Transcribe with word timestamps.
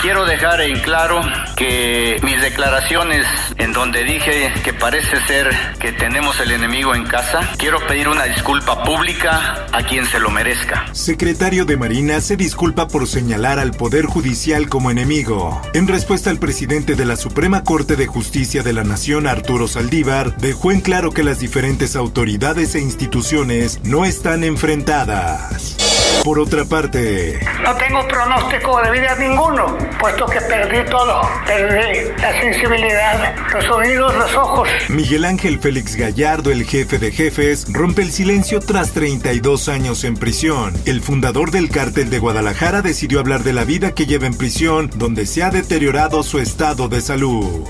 Quiero 0.00 0.24
dejar 0.24 0.60
en 0.60 0.78
claro 0.78 1.20
que 1.56 2.20
mis 2.22 2.40
declaraciones 2.40 3.26
en 3.56 3.72
donde 3.72 4.04
dije 4.04 4.52
que 4.62 4.72
parece 4.72 5.20
ser 5.26 5.50
que 5.80 5.90
tenemos 5.90 6.38
el 6.38 6.52
enemigo 6.52 6.94
en 6.94 7.04
casa, 7.04 7.40
quiero 7.58 7.84
pedir 7.84 8.08
una 8.08 8.24
disculpa 8.24 8.84
pública 8.84 9.66
a 9.72 9.82
quien 9.82 10.06
se 10.06 10.20
lo 10.20 10.30
merezca. 10.30 10.86
Secretario 10.92 11.64
de 11.64 11.76
Marina 11.76 12.20
se 12.20 12.36
disculpa 12.36 12.86
por 12.86 13.08
señalar 13.08 13.58
al 13.58 13.72
Poder 13.72 14.06
Judicial 14.06 14.68
como 14.68 14.92
enemigo. 14.92 15.60
En 15.74 15.88
respuesta 15.88 16.30
al 16.30 16.38
presidente 16.38 16.94
de 16.94 17.04
la 17.04 17.16
Suprema 17.16 17.64
Corte 17.64 17.96
de 17.96 18.06
Justicia 18.06 18.62
de 18.62 18.74
la 18.74 18.84
Nación, 18.84 19.26
Arturo 19.26 19.66
Saldívar, 19.66 20.36
dejó 20.36 20.70
en 20.70 20.80
claro 20.80 21.10
que 21.10 21.24
las 21.24 21.40
diferentes 21.40 21.96
autoridades 21.96 22.76
e 22.76 22.80
instituciones 22.80 23.80
no 23.82 24.04
están 24.04 24.44
enfrentadas. 24.44 25.77
Por 26.24 26.38
otra 26.38 26.64
parte, 26.64 27.38
no 27.62 27.74
tengo 27.76 28.06
pronóstico 28.06 28.80
de 28.82 28.90
vida 28.90 29.14
ninguno, 29.16 29.78
puesto 29.98 30.26
que 30.26 30.40
perdí 30.40 30.88
todo. 30.90 31.22
Perdí 31.46 32.10
la 32.20 32.40
sensibilidad, 32.40 33.34
los 33.52 33.70
oídos, 33.70 34.14
los 34.14 34.34
ojos. 34.34 34.68
Miguel 34.88 35.24
Ángel 35.24 35.58
Félix 35.58 35.96
Gallardo, 35.96 36.50
el 36.50 36.64
jefe 36.64 36.98
de 36.98 37.12
jefes, 37.12 37.66
rompe 37.72 38.02
el 38.02 38.12
silencio 38.12 38.60
tras 38.60 38.92
32 38.92 39.68
años 39.68 40.04
en 40.04 40.16
prisión. 40.16 40.74
El 40.84 41.00
fundador 41.00 41.50
del 41.50 41.70
cártel 41.70 42.10
de 42.10 42.18
Guadalajara 42.18 42.82
decidió 42.82 43.20
hablar 43.20 43.42
de 43.42 43.52
la 43.52 43.64
vida 43.64 43.92
que 43.92 44.06
lleva 44.06 44.26
en 44.26 44.36
prisión, 44.36 44.90
donde 44.96 45.24
se 45.24 45.42
ha 45.42 45.50
deteriorado 45.50 46.22
su 46.22 46.38
estado 46.38 46.88
de 46.88 47.00
salud. 47.00 47.66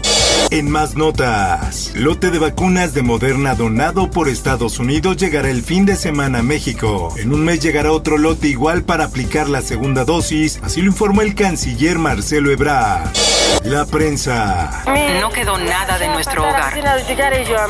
En 0.51 0.71
más 0.71 0.97
notas, 0.97 1.93
lote 1.95 2.31
de 2.31 2.39
vacunas 2.39 2.95
de 2.95 3.03
Moderna 3.03 3.55
donado 3.55 4.11
por 4.11 4.31
Estados 4.31 4.79
Unidos 4.79 5.19
llegará 5.19 5.51
el 5.51 5.63
fin 5.63 5.85
de 5.85 5.95
semana 5.95 6.39
a 6.39 6.43
México. 6.43 7.13
En 7.19 7.35
un 7.35 7.45
mes 7.45 7.61
llegará 7.61 7.93
otro 7.93 8.17
lote 8.17 8.49
igual 8.49 8.83
para 8.83 9.05
aplicar 9.05 9.51
la 9.51 9.61
segunda 9.61 10.07
dosis, 10.07 10.59
así 10.63 10.81
lo 10.81 10.87
informó 10.87 11.21
el 11.21 11.35
canciller 11.35 11.99
Marcelo 11.99 12.51
Ebrard. 12.51 13.11
La 13.65 13.85
prensa. 13.87 14.85
No 15.21 15.31
quedó 15.31 15.59
nada 15.59 15.99
de 15.99 16.09
nuestro 16.09 16.47
hogar. 16.47 16.75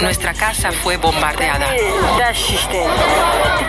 Nuestra 0.01 0.34
casa 0.34 0.71
fue 0.71 0.97
bombardeada. 0.99 1.67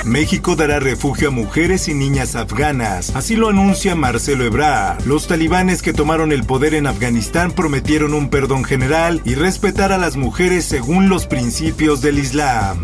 México 0.03 0.55
dará 0.55 0.79
refugio 0.79 1.29
a 1.29 1.31
mujeres 1.31 1.87
y 1.87 1.93
niñas 1.93 2.35
afganas, 2.35 3.15
así 3.15 3.35
lo 3.35 3.49
anuncia 3.49 3.95
Marcelo 3.95 4.43
Ebrard. 4.43 5.05
Los 5.05 5.27
talibanes 5.27 5.81
que 5.81 5.93
tomaron 5.93 6.31
el 6.31 6.43
poder 6.43 6.73
en 6.73 6.87
Afganistán 6.87 7.51
prometieron 7.51 8.13
un 8.13 8.29
perdón 8.29 8.63
general 8.63 8.98
y 9.23 9.35
respetar 9.35 9.93
a 9.93 9.97
las 9.97 10.17
mujeres 10.17 10.65
según 10.65 11.07
los 11.07 11.25
principios 11.25 12.01
del 12.01 12.19
Islam. 12.19 12.77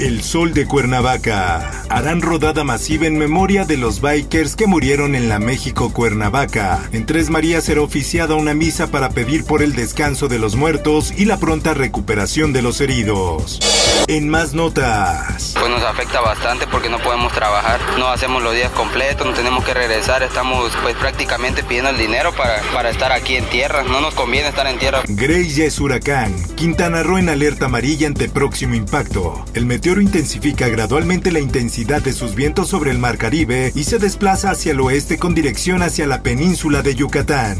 El 0.00 0.22
Sol 0.22 0.54
de 0.54 0.64
Cuernavaca. 0.66 1.84
Harán 1.88 2.22
rodada 2.22 2.62
masiva 2.62 3.06
en 3.06 3.18
memoria 3.18 3.64
de 3.64 3.76
los 3.76 4.00
bikers 4.00 4.54
que 4.54 4.68
murieron 4.68 5.16
en 5.16 5.28
la 5.28 5.40
México 5.40 5.92
Cuernavaca. 5.92 6.88
En 6.92 7.04
Tres 7.04 7.30
Marías 7.30 7.64
será 7.64 7.82
oficiada 7.82 8.36
una 8.36 8.54
misa 8.54 8.92
para 8.92 9.10
pedir 9.10 9.44
por 9.44 9.60
el 9.60 9.74
descanso 9.74 10.28
de 10.28 10.38
los 10.38 10.54
muertos 10.54 11.12
y 11.16 11.24
la 11.24 11.38
pronta 11.38 11.74
recuperación 11.74 12.52
de 12.52 12.62
los 12.62 12.80
heridos. 12.80 13.58
En 14.06 14.28
más 14.28 14.54
notas. 14.54 15.54
Pues 15.58 15.68
nos 15.68 15.82
afecta 15.82 16.20
bastante 16.20 16.66
porque 16.68 16.88
no 16.88 16.98
podemos 17.00 17.32
trabajar, 17.32 17.80
no 17.98 18.08
hacemos 18.08 18.42
los 18.42 18.54
días 18.54 18.70
completos, 18.72 19.26
no 19.26 19.32
tenemos 19.32 19.64
que 19.64 19.74
regresar, 19.74 20.22
estamos 20.22 20.72
pues 20.82 20.94
prácticamente 20.94 21.62
pidiendo 21.64 21.90
el 21.90 21.98
dinero 21.98 22.32
para, 22.32 22.62
para 22.72 22.90
estar 22.90 23.12
aquí 23.12 23.36
en 23.36 23.44
tierra, 23.50 23.82
no 23.82 24.00
nos 24.00 24.14
conviene 24.14 24.48
estar 24.48 24.66
en 24.66 24.78
tierra. 24.78 25.02
Grace 25.08 25.66
es 25.66 25.80
huracán. 25.80 26.34
Quintana 26.54 27.02
Roo 27.02 27.18
en 27.18 27.28
alerta 27.28 27.66
amarilla 27.66 28.06
ante 28.06 28.28
próximo 28.28 28.74
impacto. 28.74 29.44
El 29.52 29.66
meteoro 29.78 30.00
intensifica 30.00 30.66
gradualmente 30.66 31.30
la 31.30 31.38
intensidad 31.38 32.02
de 32.02 32.12
sus 32.12 32.34
vientos 32.34 32.68
sobre 32.68 32.90
el 32.90 32.98
mar 32.98 33.16
Caribe 33.16 33.70
y 33.76 33.84
se 33.84 34.00
desplaza 34.00 34.50
hacia 34.50 34.72
el 34.72 34.80
oeste 34.80 35.18
con 35.18 35.36
dirección 35.36 35.82
hacia 35.82 36.08
la 36.08 36.20
península 36.20 36.82
de 36.82 36.96
Yucatán. 36.96 37.58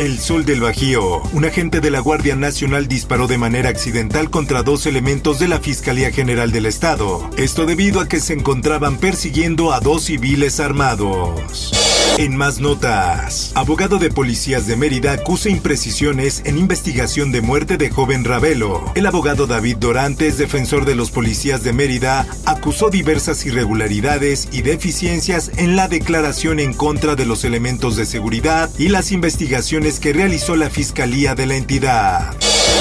El 0.00 0.18
Sol 0.18 0.44
del 0.44 0.60
Bajío. 0.60 1.22
Un 1.32 1.44
agente 1.44 1.80
de 1.80 1.88
la 1.88 2.00
Guardia 2.00 2.34
Nacional 2.34 2.88
disparó 2.88 3.28
de 3.28 3.38
manera 3.38 3.68
accidental 3.68 4.28
contra 4.28 4.64
dos 4.64 4.86
elementos 4.86 5.38
de 5.38 5.46
la 5.46 5.60
Fiscalía 5.60 6.10
General 6.10 6.50
del 6.50 6.66
Estado. 6.66 7.30
Esto 7.36 7.64
debido 7.64 8.00
a 8.00 8.08
que 8.08 8.18
se 8.18 8.32
encontraban 8.32 8.96
persiguiendo 8.96 9.72
a 9.72 9.78
dos 9.78 10.04
civiles 10.06 10.58
armados. 10.58 11.70
En 12.16 12.36
más 12.36 12.60
notas, 12.60 13.50
abogado 13.56 13.98
de 13.98 14.08
policías 14.08 14.68
de 14.68 14.76
Mérida 14.76 15.12
acusa 15.12 15.48
imprecisiones 15.48 16.42
en 16.44 16.58
investigación 16.58 17.32
de 17.32 17.40
muerte 17.40 17.76
de 17.76 17.90
joven 17.90 18.24
Ravelo. 18.24 18.92
El 18.94 19.06
abogado 19.06 19.48
David 19.48 19.78
Dorantes, 19.78 20.38
defensor 20.38 20.84
de 20.84 20.94
los 20.94 21.10
policías 21.10 21.64
de 21.64 21.72
Mérida, 21.72 22.24
acusó 22.46 22.88
diversas 22.88 23.44
irregularidades 23.46 24.48
y 24.52 24.62
deficiencias 24.62 25.50
en 25.56 25.74
la 25.74 25.88
declaración 25.88 26.60
en 26.60 26.72
contra 26.72 27.16
de 27.16 27.26
los 27.26 27.42
elementos 27.42 27.96
de 27.96 28.06
seguridad 28.06 28.70
y 28.78 28.90
las 28.90 29.10
investigaciones 29.10 29.83
que 29.84 30.14
realizó 30.14 30.56
la 30.56 30.70
Fiscalía 30.70 31.34
de 31.34 31.44
la 31.44 31.56
entidad. 31.56 32.34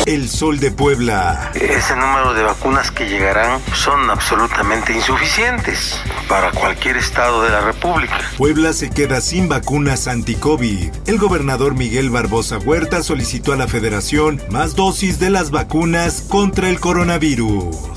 El 0.05 0.29
Sol 0.29 0.61
de 0.61 0.71
Puebla. 0.71 1.51
Ese 1.53 1.97
número 1.97 2.33
de 2.33 2.43
vacunas 2.43 2.91
que 2.91 3.09
llegarán 3.09 3.59
son 3.73 4.09
absolutamente 4.09 4.93
insuficientes 4.93 5.99
para 6.29 6.51
cualquier 6.51 6.95
estado 6.95 7.43
de 7.43 7.49
la 7.49 7.59
República. 7.59 8.21
Puebla 8.37 8.71
se 8.71 8.89
queda 8.89 9.19
sin 9.19 9.49
vacunas 9.49 10.07
anti-COVID. 10.07 10.93
El 11.05 11.17
gobernador 11.17 11.75
Miguel 11.75 12.09
Barbosa 12.09 12.57
Huerta 12.57 13.03
solicitó 13.03 13.51
a 13.51 13.57
la 13.57 13.67
federación 13.67 14.41
más 14.49 14.75
dosis 14.75 15.19
de 15.19 15.29
las 15.29 15.51
vacunas 15.51 16.21
contra 16.21 16.69
el 16.69 16.79
coronavirus. 16.79 17.92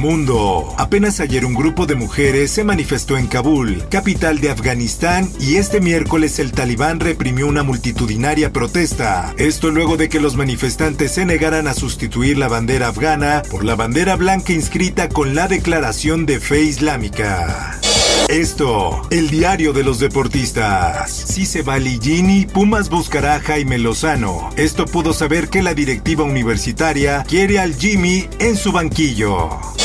Mundo. 0.00 0.74
Apenas 0.78 1.20
ayer 1.20 1.44
un 1.44 1.54
grupo 1.54 1.86
de 1.86 1.94
mujeres 1.94 2.50
se 2.50 2.64
manifestó 2.64 3.16
en 3.16 3.26
Kabul, 3.26 3.84
capital 3.88 4.40
de 4.40 4.50
Afganistán, 4.50 5.30
y 5.40 5.56
este 5.56 5.80
miércoles 5.80 6.38
el 6.38 6.52
talibán 6.52 7.00
reprimió 7.00 7.46
una 7.46 7.62
multitudinaria 7.62 8.52
protesta. 8.52 9.34
Esto 9.38 9.70
luego 9.70 9.96
de 9.96 10.08
que 10.08 10.20
los 10.20 10.36
manifestantes 10.36 11.12
se 11.12 11.24
negaran 11.24 11.66
a 11.68 11.74
sustituir 11.74 12.38
la 12.38 12.48
bandera 12.48 12.88
afgana 12.88 13.42
por 13.50 13.64
la 13.64 13.74
bandera 13.74 14.16
blanca 14.16 14.52
inscrita 14.52 15.08
con 15.08 15.34
la 15.34 15.48
declaración 15.48 16.26
de 16.26 16.40
fe 16.40 16.62
islámica. 16.62 17.80
Esto, 18.28 19.02
el 19.10 19.30
diario 19.30 19.72
de 19.72 19.84
los 19.84 20.00
deportistas. 20.00 21.12
Si 21.12 21.46
se 21.46 21.62
va 21.62 21.78
Ligini, 21.78 22.44
Pumas 22.44 22.88
buscará 22.88 23.38
Jaime 23.38 23.78
Lozano. 23.78 24.50
Esto 24.56 24.84
pudo 24.84 25.12
saber 25.12 25.48
que 25.48 25.62
la 25.62 25.74
directiva 25.74 26.24
universitaria 26.24 27.22
quiere 27.28 27.60
al 27.60 27.76
Jimmy 27.76 28.28
en 28.40 28.56
su 28.56 28.72
banquillo. 28.72 29.75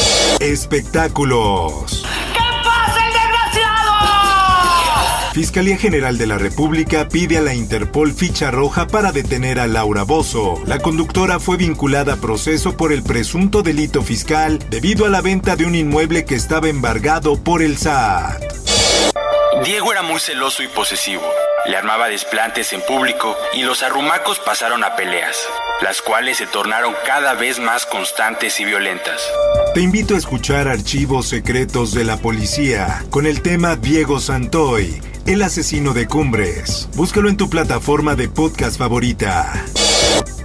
Espectáculos. 0.42 2.04
Fiscalía 5.34 5.78
General 5.78 6.18
de 6.18 6.26
la 6.26 6.40
República 6.40 7.08
pide 7.08 7.38
a 7.38 7.42
la 7.42 7.54
Interpol 7.54 8.12
ficha 8.12 8.50
roja 8.50 8.88
para 8.88 9.12
detener 9.12 9.60
a 9.60 9.68
Laura 9.68 10.02
Bozo. 10.02 10.60
La 10.66 10.80
conductora 10.80 11.40
fue 11.40 11.58
vinculada 11.58 12.14
a 12.14 12.18
proceso 12.18 12.76
por 12.76 12.92
el 12.92 13.04
presunto 13.04 13.62
delito 13.62 14.02
fiscal 14.02 14.58
debido 14.72 15.06
a 15.06 15.10
la 15.10 15.22
venta 15.22 15.56
de 15.56 15.66
un 15.66 15.76
inmueble 15.76 16.26
que 16.26 16.34
estaba 16.34 16.70
embargado 16.70 17.38
por 17.38 17.62
el 17.62 17.78
SAT. 17.78 18.61
Diego 19.64 19.92
era 19.92 20.02
muy 20.02 20.20
celoso 20.20 20.64
y 20.64 20.68
posesivo. 20.68 21.22
Le 21.68 21.78
armaba 21.78 22.08
desplantes 22.08 22.74
en 22.74 22.82
público 22.82 23.36
y 23.54 23.62
los 23.62 23.84
arrumacos 23.84 24.40
pasaron 24.40 24.84
a 24.84 24.96
peleas, 24.96 25.38
las 25.82 26.02
cuales 26.02 26.38
se 26.38 26.48
tornaron 26.48 26.96
cada 27.06 27.36
vez 27.36 27.60
más 27.60 27.86
constantes 27.86 28.60
y 28.60 28.66
violentas. 28.66 29.22
Te 29.76 29.82
invito 29.82 30.16
a 30.16 30.18
escuchar 30.18 30.68
Archivos 30.68 31.28
Secretos 31.28 31.94
de 31.94 32.06
la 32.06 32.18
Policía 32.18 33.06
con 33.12 33.28
el 33.28 33.44
tema 33.44 33.76
Diego 33.76 34.20
Santoy, 34.20 35.00
el 35.28 35.44
asesino 35.44 35.94
de 35.94 36.08
Cumbres. 36.08 36.90
Búscalo 36.96 37.30
en 37.30 37.38
tu 37.38 37.48
plataforma 37.48 38.16
de 38.16 38.30
podcast 38.30 38.80
favorita. 38.80 39.64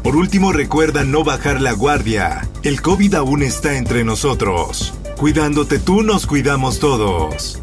Por 0.03 0.15
último, 0.15 0.53
recuerda 0.53 1.05
no 1.05 1.25
bajar 1.25 1.63
la 1.63 1.73
guardia. 1.73 2.47
El 2.63 2.83
COVID 2.83 3.15
aún 3.15 3.43
está 3.43 3.79
entre 3.79 4.05
nosotros. 4.05 4.93
Cuidándote 5.17 5.79
tú, 5.79 6.03
nos 6.03 6.27
cuidamos 6.27 6.81
todos. 6.81 7.63